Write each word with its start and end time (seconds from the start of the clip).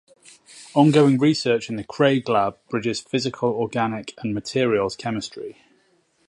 Ongoing 0.73 1.19
research 1.19 1.69
in 1.69 1.75
the 1.75 1.83
Craig 1.83 2.27
lab 2.27 2.57
bridges 2.69 2.99
physical 3.01 3.49
organic 3.51 4.15
and 4.23 4.33
materials 4.33 4.95
chemistry. 4.95 5.61